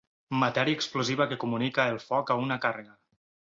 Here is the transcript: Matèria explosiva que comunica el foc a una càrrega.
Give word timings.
Matèria 0.43 0.77
explosiva 0.77 1.27
que 1.33 1.37
comunica 1.45 1.87
el 1.95 2.01
foc 2.07 2.35
a 2.37 2.41
una 2.47 2.61
càrrega. 2.67 2.99